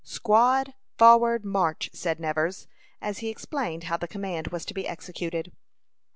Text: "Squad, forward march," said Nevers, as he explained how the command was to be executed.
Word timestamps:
"Squad, 0.03 0.73
forward 0.97 1.45
march," 1.45 1.91
said 1.93 2.19
Nevers, 2.19 2.65
as 3.03 3.19
he 3.19 3.29
explained 3.29 3.83
how 3.83 3.97
the 3.97 4.07
command 4.07 4.47
was 4.47 4.65
to 4.65 4.73
be 4.73 4.87
executed. 4.87 5.51